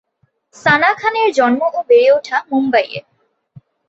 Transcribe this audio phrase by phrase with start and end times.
[0.55, 2.99] সানা খানের জন্ম ও বেড়ে ওঠা মুম্বাইয়ে।